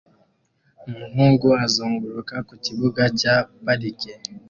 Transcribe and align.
Umuhungu 0.87 1.47
azunguruka 1.65 2.35
ku 2.47 2.53
kibuga 2.65 3.03
cya 3.19 3.35
parike 3.63 4.11